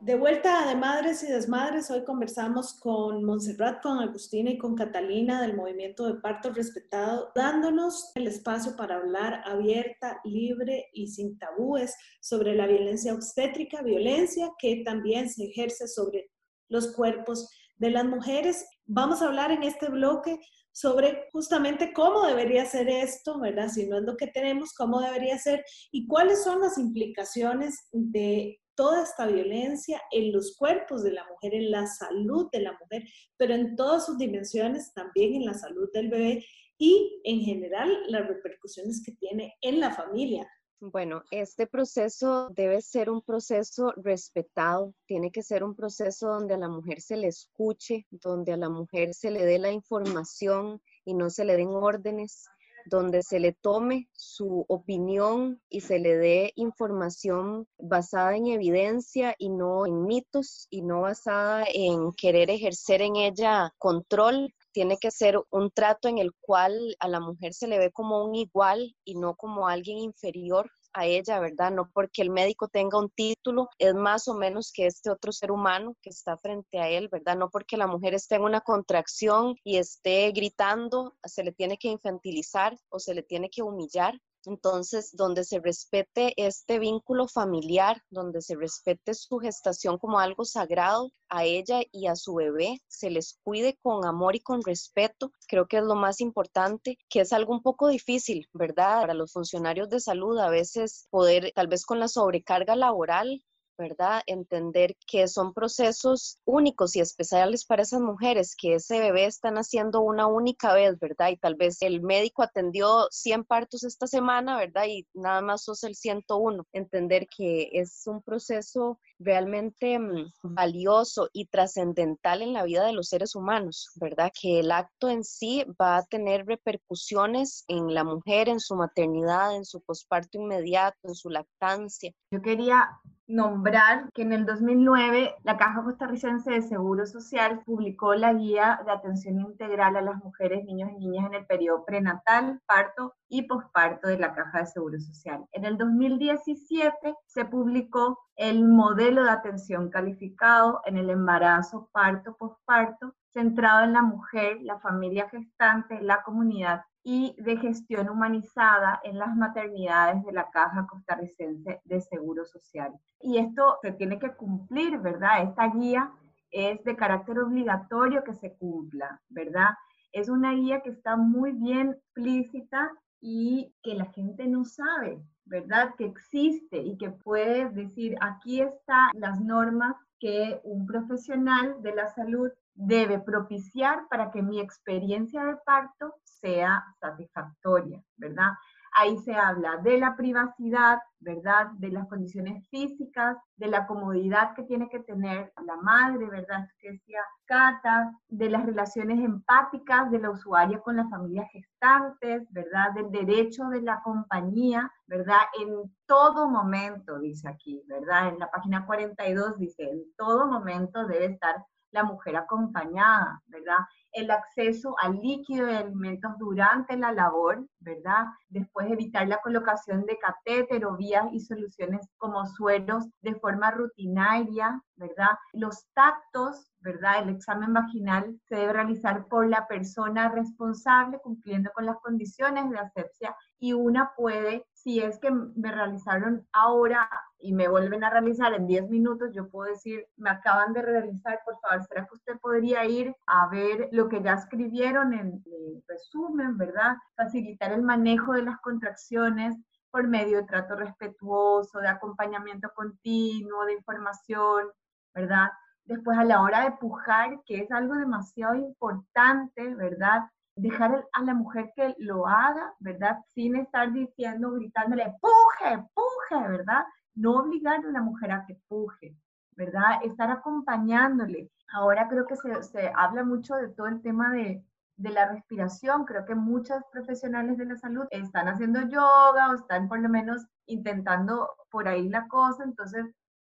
[0.00, 5.40] De vuelta de Madres y Desmadres, hoy conversamos con Montserrat, con Agustina y con Catalina
[5.40, 11.94] del movimiento de parto respetado, dándonos el espacio para hablar abierta, libre y sin tabúes
[12.20, 16.28] sobre la violencia obstétrica, violencia que también se ejerce sobre
[16.68, 18.64] los cuerpos de las mujeres.
[18.86, 20.40] Vamos a hablar en este bloque
[20.76, 23.70] sobre justamente cómo debería ser esto, ¿verdad?
[23.70, 28.60] Si no es lo que tenemos, cómo debería ser y cuáles son las implicaciones de
[28.74, 33.04] toda esta violencia en los cuerpos de la mujer, en la salud de la mujer,
[33.38, 36.44] pero en todas sus dimensiones, también en la salud del bebé
[36.76, 40.46] y en general las repercusiones que tiene en la familia.
[40.80, 46.58] Bueno, este proceso debe ser un proceso respetado, tiene que ser un proceso donde a
[46.58, 51.14] la mujer se le escuche, donde a la mujer se le dé la información y
[51.14, 52.44] no se le den órdenes,
[52.84, 59.48] donde se le tome su opinión y se le dé información basada en evidencia y
[59.48, 64.54] no en mitos y no basada en querer ejercer en ella control.
[64.76, 68.22] Tiene que ser un trato en el cual a la mujer se le ve como
[68.22, 71.70] un igual y no como alguien inferior a ella, ¿verdad?
[71.72, 75.50] No porque el médico tenga un título, es más o menos que este otro ser
[75.50, 77.38] humano que está frente a él, ¿verdad?
[77.38, 81.88] No porque la mujer esté en una contracción y esté gritando, se le tiene que
[81.88, 88.40] infantilizar o se le tiene que humillar, entonces, donde se respete este vínculo familiar, donde
[88.42, 93.38] se respete su gestación como algo sagrado a ella y a su bebé, se les
[93.42, 97.52] cuide con amor y con respeto, creo que es lo más importante, que es algo
[97.52, 99.00] un poco difícil, ¿verdad?
[99.00, 103.42] Para los funcionarios de salud a veces poder, tal vez con la sobrecarga laboral,
[103.76, 104.22] ¿verdad?
[104.26, 110.00] Entender que son procesos únicos y especiales para esas mujeres, que ese bebé está naciendo
[110.00, 111.30] una única vez, ¿verdad?
[111.30, 114.84] Y tal vez el médico atendió 100 partos esta semana, ¿verdad?
[114.88, 116.66] Y nada más sos el 101.
[116.72, 123.08] Entender que es un proceso realmente mm, valioso y trascendental en la vida de los
[123.08, 124.30] seres humanos, ¿verdad?
[124.38, 129.56] Que el acto en sí va a tener repercusiones en la mujer, en su maternidad,
[129.56, 132.12] en su posparto inmediato, en su lactancia.
[132.30, 132.88] Yo quería
[133.26, 138.92] nombrar que en el 2009 la Caja Costarricense de Seguro Social publicó la guía de
[138.92, 144.08] atención integral a las mujeres, niños y niñas en el periodo prenatal, parto y posparto
[144.08, 145.44] de la Caja de Seguro Social.
[145.52, 153.14] En el 2017 se publicó el modelo de atención calificado en el embarazo, parto, posparto,
[153.32, 159.36] centrado en la mujer, la familia gestante, la comunidad y de gestión humanizada en las
[159.36, 162.92] maternidades de la Caja Costarricense de Seguro Social.
[163.20, 165.42] Y esto se tiene que cumplir, ¿verdad?
[165.42, 166.10] Esta guía
[166.50, 169.70] es de carácter obligatorio que se cumpla, ¿verdad?
[170.12, 172.90] Es una guía que está muy bien explícita
[173.28, 175.96] y que la gente no sabe, ¿verdad?
[175.98, 182.06] Que existe y que puede decir, aquí están las normas que un profesional de la
[182.06, 188.52] salud debe propiciar para que mi experiencia de parto sea satisfactoria, ¿verdad?
[188.98, 191.66] Ahí se habla de la privacidad, ¿verdad?
[191.72, 196.66] De las condiciones físicas, de la comodidad que tiene que tener la madre, ¿verdad?
[196.78, 202.92] Que decía Cata, de las relaciones empáticas de la usuaria con las familias gestantes, ¿verdad?
[202.94, 205.40] Del derecho de la compañía, ¿verdad?
[205.60, 208.28] En todo momento, dice aquí, ¿verdad?
[208.28, 211.56] En la página 42 dice, en todo momento debe estar
[211.90, 213.78] la mujer acompañada, ¿verdad?
[214.12, 218.24] El acceso al líquido y alimentos durante la labor, ¿verdad?
[218.48, 224.82] Después evitar la colocación de catéter o vías y soluciones como suelos de forma rutinaria,
[224.96, 225.38] ¿verdad?
[225.52, 227.22] Los tactos, ¿verdad?
[227.22, 232.78] El examen vaginal se debe realizar por la persona responsable cumpliendo con las condiciones de
[232.78, 237.08] asepsia y una puede, si es que me realizaron ahora
[237.46, 241.38] y me vuelven a realizar en 10 minutos, yo puedo decir, me acaban de realizar,
[241.44, 245.84] por favor, ¿será que usted podría ir a ver lo que ya escribieron en el
[245.86, 246.96] resumen, ¿verdad?
[247.14, 249.54] Facilitar el manejo de las contracciones
[249.92, 254.66] por medio de trato respetuoso, de acompañamiento continuo, de información,
[255.14, 255.48] ¿verdad?
[255.84, 260.22] Después a la hora de pujar, que es algo demasiado importante, ¿verdad?
[260.56, 263.18] Dejar a la mujer que lo haga, ¿verdad?
[263.28, 266.82] Sin estar diciendo, gritándole, puje, puje, ¿verdad?
[267.16, 269.16] No obligar a la mujer a que puje,
[269.56, 270.04] ¿verdad?
[270.04, 271.50] Estar acompañándole.
[271.72, 274.62] Ahora creo que se, se habla mucho de todo el tema de,
[274.96, 276.04] de la respiración.
[276.04, 280.46] Creo que muchas profesionales de la salud están haciendo yoga o están por lo menos
[280.66, 282.64] intentando por ahí la cosa.
[282.64, 283.06] Entonces,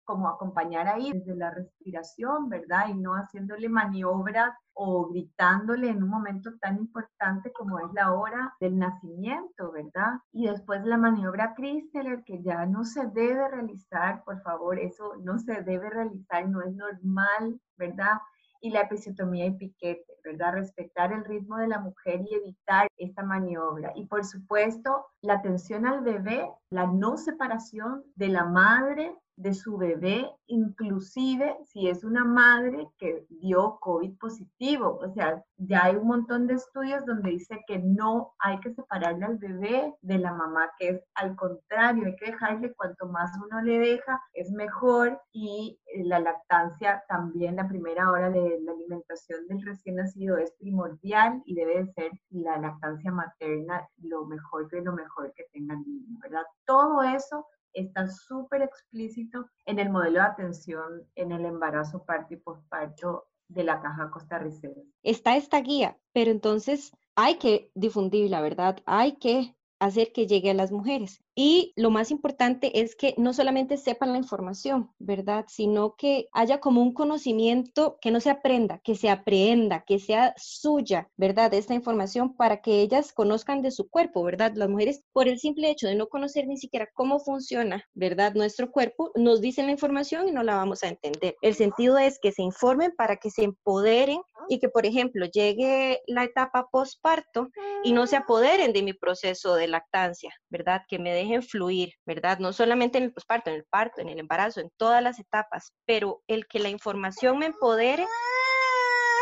[0.06, 2.88] como acompañar ahí desde la respiración, ¿verdad?
[2.88, 8.54] Y no haciéndole maniobras o gritándole en un momento tan importante como es la hora
[8.60, 10.20] del nacimiento, ¿verdad?
[10.32, 15.38] Y después la maniobra Christeler, que ya no se debe realizar, por favor, eso no
[15.38, 18.18] se debe realizar, no es normal, ¿verdad?
[18.60, 20.54] y la episiotomía y piquete, ¿verdad?
[20.54, 23.92] Respetar el ritmo de la mujer y evitar esta maniobra.
[23.94, 29.76] Y por supuesto, la atención al bebé, la no separación de la madre de su
[29.76, 34.98] bebé, inclusive si es una madre que dio COVID positivo.
[35.02, 39.26] O sea, ya hay un montón de estudios donde dice que no hay que separarle
[39.26, 43.60] al bebé de la mamá, que es al contrario, hay que dejarle cuanto más uno
[43.62, 45.20] le deja, es mejor.
[45.32, 50.52] Y eh, la lactancia también, la primera hora de la alimentación del recién nacido es
[50.58, 55.74] primordial y debe de ser la lactancia materna lo mejor de lo mejor que tenga
[55.74, 56.44] el niño, ¿verdad?
[56.64, 62.38] Todo eso está súper explícito en el modelo de atención en el embarazo, parto y
[62.38, 64.82] posparto de la caja costarricense.
[65.02, 68.82] Está esta guía, pero entonces hay que difundirla, ¿verdad?
[68.86, 71.22] Hay que hacer que llegue a las mujeres.
[71.38, 75.44] Y lo más importante es que no solamente sepan la información, ¿verdad?
[75.48, 80.32] Sino que haya como un conocimiento que no se aprenda, que se aprenda, que sea
[80.38, 81.52] suya, ¿verdad?
[81.52, 84.52] Esta información para que ellas conozcan de su cuerpo, ¿verdad?
[84.54, 88.32] Las mujeres, por el simple hecho de no conocer ni siquiera cómo funciona, ¿verdad?
[88.32, 91.36] Nuestro cuerpo, nos dicen la información y no la vamos a entender.
[91.42, 96.00] El sentido es que se informen para que se empoderen y que, por ejemplo, llegue
[96.06, 97.48] la etapa postparto
[97.84, 100.82] y no se apoderen de mi proceso de lactancia, ¿verdad?
[100.88, 102.38] Que me dejen fluir, ¿verdad?
[102.38, 105.72] No solamente en el posparto, en el parto, en el embarazo, en todas las etapas,
[105.84, 108.06] pero el que la información me empodere,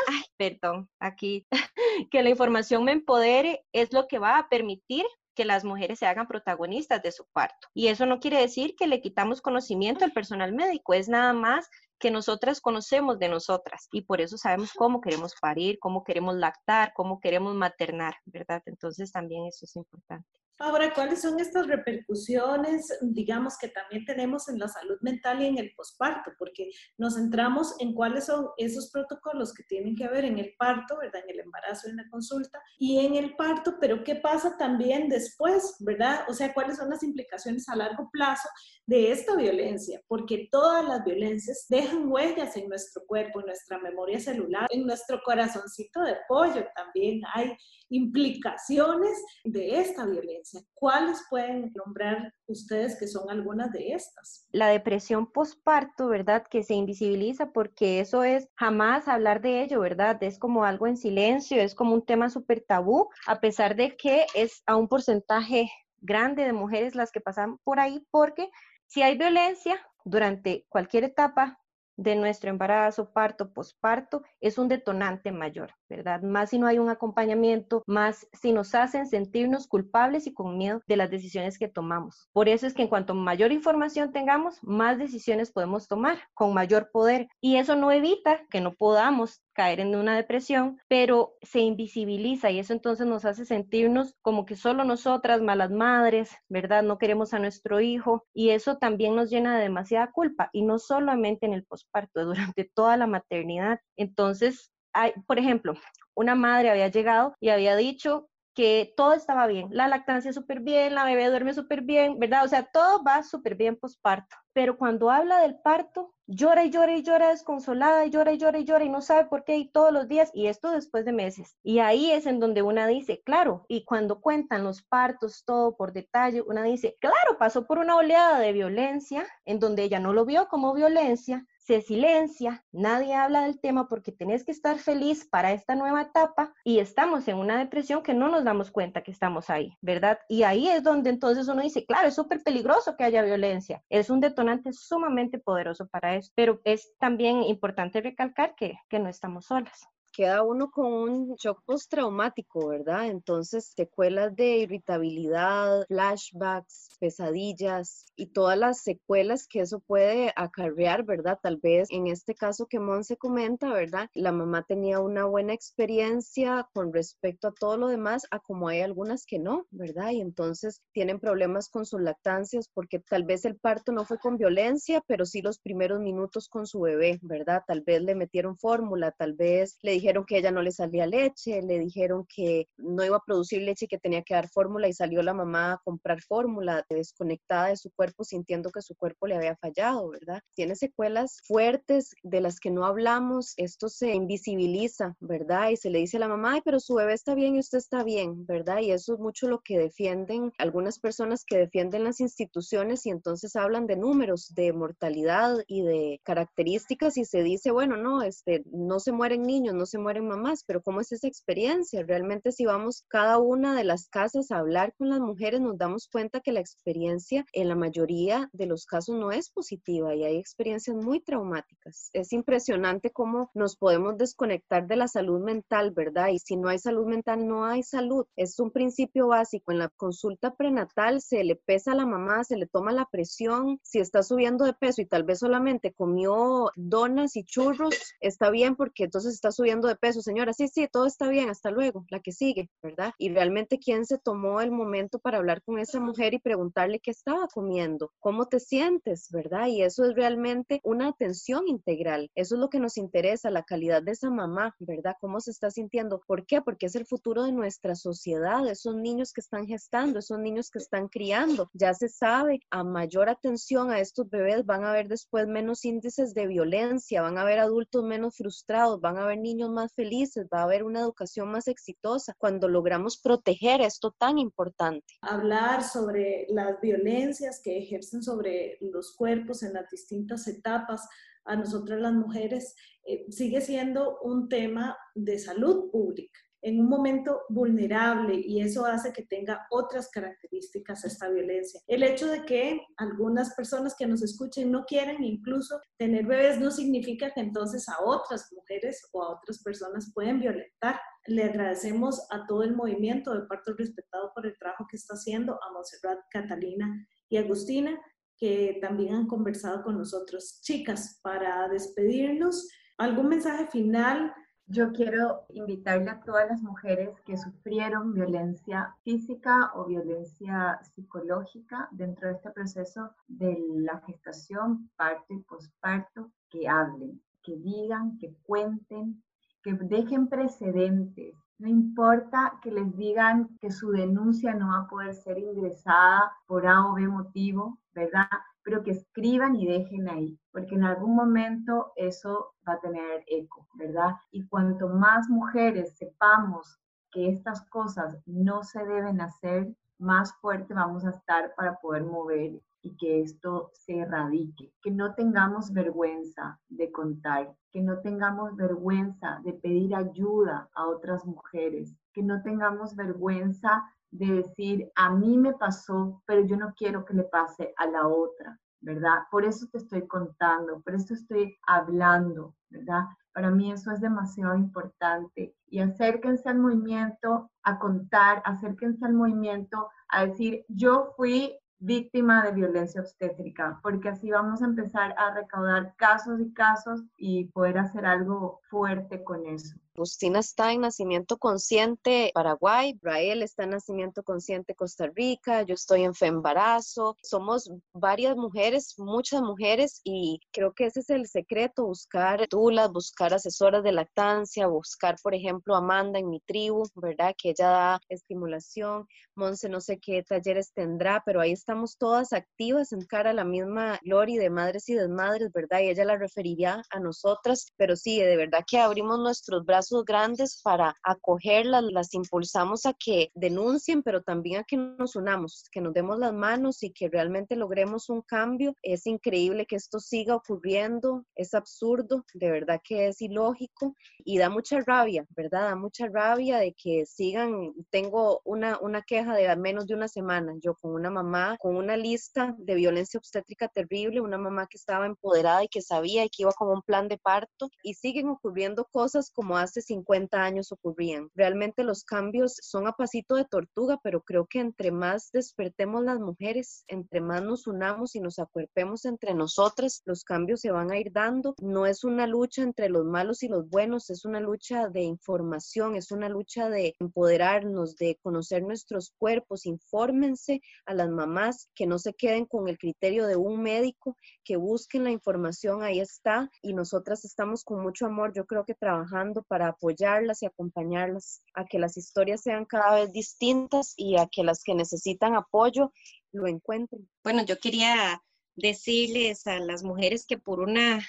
[0.08, 1.46] ay, perdón, aquí,
[2.10, 6.06] que la información me empodere es lo que va a permitir que las mujeres se
[6.06, 7.68] hagan protagonistas de su parto.
[7.74, 11.68] Y eso no quiere decir que le quitamos conocimiento al personal médico, es nada más
[11.98, 16.92] que nosotras conocemos de nosotras y por eso sabemos cómo queremos parir, cómo queremos lactar,
[16.94, 18.62] cómo queremos maternar, ¿verdad?
[18.66, 20.28] Entonces también eso es importante.
[20.58, 25.58] Ahora, ¿cuáles son estas repercusiones, digamos, que también tenemos en la salud mental y en
[25.58, 26.30] el posparto?
[26.38, 30.98] Porque nos centramos en cuáles son esos protocolos que tienen que ver en el parto,
[30.98, 31.22] ¿verdad?
[31.24, 35.76] En el embarazo, en la consulta y en el parto, pero ¿qué pasa también después,
[35.80, 36.20] ¿verdad?
[36.28, 38.48] O sea, ¿cuáles son las implicaciones a largo plazo
[38.86, 40.00] de esta violencia?
[40.06, 45.20] Porque todas las violencias dejan huellas en nuestro cuerpo, en nuestra memoria celular, en nuestro
[45.24, 47.56] corazoncito de pollo también hay
[47.88, 50.43] implicaciones de esta violencia.
[50.74, 54.46] ¿Cuáles pueden nombrar ustedes que son algunas de estas?
[54.52, 56.44] La depresión postparto, ¿verdad?
[56.48, 60.22] Que se invisibiliza porque eso es jamás hablar de ello, ¿verdad?
[60.22, 64.26] Es como algo en silencio, es como un tema súper tabú, a pesar de que
[64.34, 68.50] es a un porcentaje grande de mujeres las que pasan por ahí, porque
[68.86, 71.58] si hay violencia durante cualquier etapa
[71.96, 76.22] de nuestro embarazo, parto, posparto, es un detonante mayor, ¿verdad?
[76.22, 80.82] Más si no hay un acompañamiento, más si nos hacen sentirnos culpables y con miedo
[80.86, 82.28] de las decisiones que tomamos.
[82.32, 86.90] Por eso es que en cuanto mayor información tengamos, más decisiones podemos tomar con mayor
[86.90, 92.50] poder y eso no evita que no podamos caer en una depresión, pero se invisibiliza
[92.50, 96.82] y eso entonces nos hace sentirnos como que solo nosotras, malas madres, ¿verdad?
[96.82, 100.78] No queremos a nuestro hijo y eso también nos llena de demasiada culpa y no
[100.78, 103.80] solamente en el posparto, durante toda la maternidad.
[103.96, 105.74] Entonces, hay, por ejemplo,
[106.14, 110.94] una madre había llegado y había dicho que todo estaba bien, la lactancia súper bien,
[110.94, 112.44] la bebé duerme súper bien, ¿verdad?
[112.44, 114.36] O sea, todo va súper bien posparto.
[114.52, 118.58] Pero cuando habla del parto, llora y llora y llora desconsolada, y llora y llora
[118.58, 121.12] y llora y no sabe por qué y todos los días, y esto después de
[121.12, 121.56] meses.
[121.62, 125.92] Y ahí es en donde una dice, claro, y cuando cuentan los partos, todo por
[125.92, 130.24] detalle, una dice, claro, pasó por una oleada de violencia, en donde ella no lo
[130.24, 135.52] vio como violencia, se silencia, nadie habla del tema porque tenés que estar feliz para
[135.52, 139.48] esta nueva etapa y estamos en una depresión que no nos damos cuenta que estamos
[139.48, 140.18] ahí, ¿verdad?
[140.28, 144.10] Y ahí es donde entonces uno dice, claro, es súper peligroso que haya violencia, es
[144.10, 149.46] un detonante sumamente poderoso para eso, pero es también importante recalcar que, que no estamos
[149.46, 153.06] solas queda uno con un shock postraumático, ¿verdad?
[153.08, 161.38] Entonces, secuelas de irritabilidad, flashbacks, pesadillas y todas las secuelas que eso puede acarrear, ¿verdad?
[161.42, 164.08] Tal vez en este caso que se comenta, ¿verdad?
[164.14, 168.82] La mamá tenía una buena experiencia con respecto a todo lo demás, a como hay
[168.82, 170.10] algunas que no, ¿verdad?
[170.12, 174.36] Y entonces tienen problemas con sus lactancias porque tal vez el parto no fue con
[174.36, 177.62] violencia, pero sí los primeros minutos con su bebé, ¿verdad?
[177.66, 181.62] Tal vez le metieron fórmula, tal vez le dijeron que ella no le salía leche,
[181.62, 184.92] le dijeron que no iba a producir leche y que tenía que dar fórmula y
[184.92, 189.36] salió la mamá a comprar fórmula desconectada de su cuerpo sintiendo que su cuerpo le
[189.36, 190.40] había fallado, ¿verdad?
[190.54, 195.70] Tiene secuelas fuertes de las que no hablamos, esto se invisibiliza, ¿verdad?
[195.70, 197.78] Y se le dice a la mamá, Ay, pero su bebé está bien y usted
[197.78, 198.78] está bien, ¿verdad?
[198.80, 203.56] Y eso es mucho lo que defienden algunas personas que defienden las instituciones y entonces
[203.56, 209.00] hablan de números, de mortalidad y de características y se dice, bueno, no, este, no
[209.00, 212.02] se mueren niños, no se se mueren mamás, pero ¿cómo es esa experiencia?
[212.02, 216.08] Realmente si vamos cada una de las casas a hablar con las mujeres, nos damos
[216.08, 220.36] cuenta que la experiencia en la mayoría de los casos no es positiva y hay
[220.36, 222.10] experiencias muy traumáticas.
[222.12, 226.30] Es impresionante cómo nos podemos desconectar de la salud mental, ¿verdad?
[226.30, 228.26] Y si no hay salud mental, no hay salud.
[228.34, 229.70] Es un principio básico.
[229.70, 233.78] En la consulta prenatal se le pesa a la mamá, se le toma la presión.
[233.84, 238.74] Si está subiendo de peso y tal vez solamente comió donas y churros, está bien
[238.74, 242.20] porque entonces está subiendo de peso, señora, sí, sí, todo está bien, hasta luego, la
[242.20, 243.12] que sigue, ¿verdad?
[243.18, 247.10] Y realmente quién se tomó el momento para hablar con esa mujer y preguntarle qué
[247.10, 249.68] estaba comiendo, cómo te sientes, ¿verdad?
[249.68, 252.30] Y eso es realmente una atención integral.
[252.34, 255.16] Eso es lo que nos interesa, la calidad de esa mamá, ¿verdad?
[255.20, 256.20] ¿Cómo se está sintiendo?
[256.26, 256.60] ¿Por qué?
[256.62, 260.78] Porque es el futuro de nuestra sociedad, esos niños que están gestando, esos niños que
[260.78, 261.70] están criando.
[261.72, 266.34] Ya se sabe, a mayor atención a estos bebés van a haber después menos índices
[266.34, 270.60] de violencia, van a haber adultos menos frustrados, van a haber niños más felices, va
[270.60, 275.14] a haber una educación más exitosa cuando logramos proteger esto tan importante.
[275.20, 281.06] Hablar sobre las violencias que ejercen sobre los cuerpos en las distintas etapas
[281.44, 282.74] a nosotras las mujeres
[283.06, 289.12] eh, sigue siendo un tema de salud pública en un momento vulnerable y eso hace
[289.12, 291.80] que tenga otras características esta violencia.
[291.86, 296.70] El hecho de que algunas personas que nos escuchen no quieren incluso tener bebés no
[296.70, 300.98] significa que entonces a otras mujeres o a otras personas pueden violentar.
[301.26, 305.62] Le agradecemos a todo el movimiento de parto respetado por el trabajo que está haciendo,
[305.62, 308.00] a Monserrat, Catalina y Agustina,
[308.38, 310.60] que también han conversado con nosotros.
[310.62, 314.32] Chicas, para despedirnos, ¿algún mensaje final?
[314.66, 322.28] Yo quiero invitarle a todas las mujeres que sufrieron violencia física o violencia psicológica dentro
[322.28, 329.22] de este proceso de la gestación, parto y posparto, que hablen, que digan, que cuenten,
[329.62, 331.36] que dejen precedentes.
[331.58, 336.66] No importa que les digan que su denuncia no va a poder ser ingresada por
[336.66, 338.28] A o B motivo, ¿verdad?
[338.64, 343.68] Pero que escriban y dejen ahí, porque en algún momento eso va a tener eco,
[343.74, 344.14] ¿verdad?
[344.32, 346.80] Y cuanto más mujeres sepamos
[347.12, 352.60] que estas cosas no se deben hacer, más fuerte vamos a estar para poder mover
[352.82, 359.40] y que esto se erradique, que no tengamos vergüenza de contar, que no tengamos vergüenza
[359.42, 363.84] de pedir ayuda a otras mujeres, que no tengamos vergüenza
[364.14, 368.06] de decir, a mí me pasó, pero yo no quiero que le pase a la
[368.06, 369.24] otra, ¿verdad?
[369.30, 373.06] Por eso te estoy contando, por eso estoy hablando, ¿verdad?
[373.32, 375.56] Para mí eso es demasiado importante.
[375.68, 382.52] Y acérquense al movimiento a contar, acérquense al movimiento a decir, yo fui víctima de
[382.52, 388.06] violencia obstétrica, porque así vamos a empezar a recaudar casos y casos y poder hacer
[388.06, 389.74] algo fuerte con eso.
[389.96, 396.02] Agustina está en Nacimiento Consciente Paraguay, Rael está en Nacimiento Consciente Costa Rica, yo estoy
[396.02, 397.16] en Fembarazo.
[397.22, 403.34] Somos varias mujeres, muchas mujeres y creo que ese es el secreto, buscar tulas, buscar
[403.34, 407.32] asesoras de lactancia, buscar, por ejemplo, Amanda en mi tribu, ¿verdad?
[407.40, 412.92] Que ella da estimulación, Monse no sé qué talleres tendrá, pero ahí estamos todas activas
[412.92, 415.82] en cara a la misma Gloria de Madres y Desmadres, ¿verdad?
[415.82, 420.60] Y ella la referiría a nosotras, pero sí, de verdad que abrimos nuestros brazos grandes
[420.62, 425.94] para acogerlas, las impulsamos a que denuncien, pero también a que nos unamos, que nos
[425.94, 428.74] demos las manos y que realmente logremos un cambio.
[428.82, 434.50] Es increíble que esto siga ocurriendo, es absurdo, de verdad que es ilógico y da
[434.50, 435.70] mucha rabia, ¿verdad?
[435.70, 440.54] Da mucha rabia de que sigan, tengo una, una queja de menos de una semana,
[440.60, 445.06] yo con una mamá, con una lista de violencia obstétrica terrible, una mamá que estaba
[445.06, 448.84] empoderada y que sabía y que iba como un plan de parto y siguen ocurriendo
[448.86, 451.30] cosas como hace 50 años ocurrían.
[451.34, 456.18] Realmente los cambios son a pasito de tortuga, pero creo que entre más despertemos las
[456.18, 460.98] mujeres, entre más nos unamos y nos acuerpemos entre nosotras, los cambios se van a
[460.98, 461.54] ir dando.
[461.60, 465.96] No es una lucha entre los malos y los buenos, es una lucha de información,
[465.96, 469.66] es una lucha de empoderarnos, de conocer nuestros cuerpos.
[469.66, 474.56] Infórmense a las mamás que no se queden con el criterio de un médico, que
[474.56, 479.42] busquen la información, ahí está, y nosotras estamos con mucho amor, yo creo que trabajando
[479.42, 484.44] para apoyarlas y acompañarlas a que las historias sean cada vez distintas y a que
[484.44, 485.92] las que necesitan apoyo
[486.32, 487.08] lo encuentren.
[487.22, 488.22] Bueno, yo quería
[488.56, 491.04] decirles a las mujeres que por una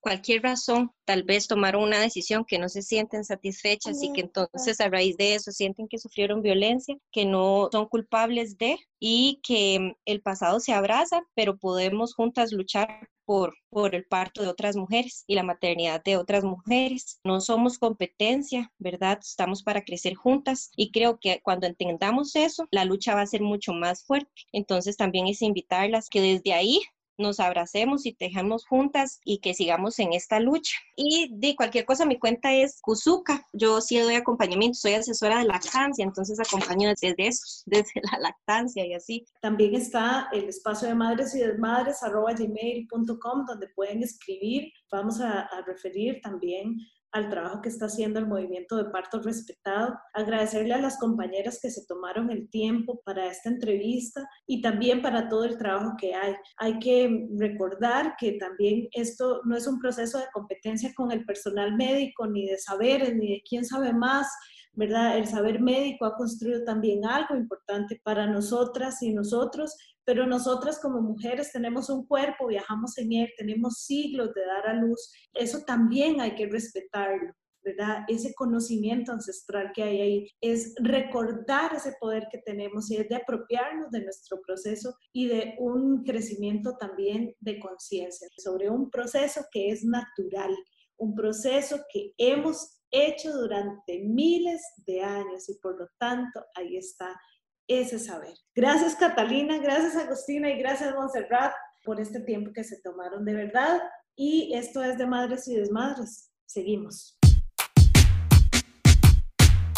[0.00, 4.80] cualquier razón, tal vez tomaron una decisión que no se sienten satisfechas y que entonces
[4.80, 9.94] a raíz de eso sienten que sufrieron violencia, que no son culpables de y que
[10.04, 15.22] el pasado se abraza, pero podemos juntas luchar por, por, el parto de otras mujeres
[15.28, 17.20] y la maternidad de otras mujeres.
[17.22, 19.20] No somos competencia, ¿verdad?
[19.22, 23.42] Estamos para crecer juntas y creo que cuando entendamos eso, la lucha va a ser
[23.42, 24.32] mucho más fuerte.
[24.52, 26.80] Entonces también es invitarlas que desde ahí
[27.20, 30.74] nos abracemos y tejamos juntas y que sigamos en esta lucha.
[30.96, 33.46] Y de cualquier cosa, mi cuenta es Kuzuka.
[33.52, 38.84] Yo sí doy acompañamiento, soy asesora de lactancia, entonces acompaño desde eso, desde la lactancia
[38.84, 39.24] y así.
[39.40, 44.72] También está el espacio de madres y desmadres arroba gmail.com donde pueden escribir.
[44.90, 46.76] Vamos a, a referir también
[47.12, 51.70] al trabajo que está haciendo el movimiento de parto respetado, agradecerle a las compañeras que
[51.70, 56.34] se tomaron el tiempo para esta entrevista y también para todo el trabajo que hay.
[56.58, 61.76] Hay que recordar que también esto no es un proceso de competencia con el personal
[61.76, 64.28] médico, ni de saberes, ni de quién sabe más,
[64.72, 65.18] ¿verdad?
[65.18, 71.00] El saber médico ha construido también algo importante para nosotras y nosotros, pero nosotras como
[71.02, 76.20] mujeres tenemos un cuerpo, viajamos en él, tenemos siglos de dar a luz, eso también
[76.20, 77.32] hay que respetarlo.
[77.62, 78.04] ¿verdad?
[78.08, 83.16] Ese conocimiento ancestral que hay ahí es recordar ese poder que tenemos y es de
[83.16, 89.68] apropiarnos de nuestro proceso y de un crecimiento también de conciencia sobre un proceso que
[89.68, 90.56] es natural,
[90.96, 97.20] un proceso que hemos hecho durante miles de años y por lo tanto ahí está
[97.68, 98.34] ese saber.
[98.54, 101.52] Gracias Catalina, gracias Agustina y gracias Montserrat
[101.84, 103.80] por este tiempo que se tomaron de verdad
[104.16, 106.30] y esto es de Madres y Desmadres.
[106.46, 107.16] Seguimos.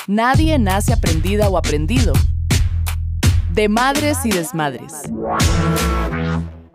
[0.08, 2.12] Nadie nace aprendida o aprendido.
[3.54, 5.02] De Madres y Desmadres.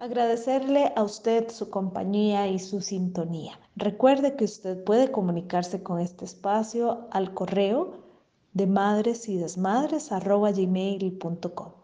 [0.08, 3.60] Agradecerle a usted su compañía y su sintonía.
[3.76, 8.05] Recuerde que usted puede comunicarse con este espacio al correo
[8.53, 10.14] de madres y desmadres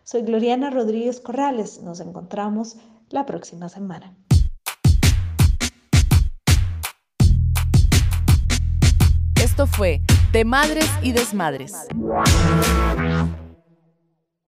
[0.06, 1.84] Soy Gloriana Rodríguez Corrales.
[1.84, 2.78] Nos encontramos
[3.10, 4.16] la próxima semana.
[9.36, 10.00] Esto fue
[10.32, 11.74] De Madres y Desmadres.